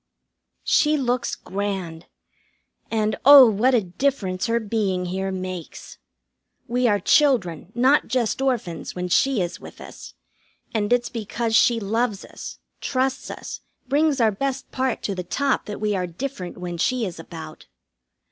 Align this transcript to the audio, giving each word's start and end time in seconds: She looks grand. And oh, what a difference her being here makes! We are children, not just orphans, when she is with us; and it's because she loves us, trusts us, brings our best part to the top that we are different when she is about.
She 0.63 0.97
looks 0.97 1.35
grand. 1.35 2.07
And 2.89 3.17
oh, 3.23 3.47
what 3.47 3.75
a 3.75 3.83
difference 3.83 4.47
her 4.47 4.59
being 4.59 5.05
here 5.05 5.31
makes! 5.31 5.99
We 6.67 6.87
are 6.87 6.99
children, 6.99 7.71
not 7.75 8.07
just 8.07 8.41
orphans, 8.41 8.95
when 8.95 9.09
she 9.09 9.43
is 9.43 9.59
with 9.59 9.79
us; 9.79 10.15
and 10.73 10.91
it's 10.91 11.09
because 11.09 11.55
she 11.55 11.79
loves 11.79 12.25
us, 12.25 12.57
trusts 12.79 13.29
us, 13.29 13.59
brings 13.87 14.19
our 14.19 14.31
best 14.31 14.71
part 14.71 15.03
to 15.03 15.13
the 15.13 15.23
top 15.23 15.67
that 15.67 15.79
we 15.79 15.95
are 15.95 16.07
different 16.07 16.57
when 16.57 16.79
she 16.79 17.05
is 17.05 17.19
about. 17.19 17.67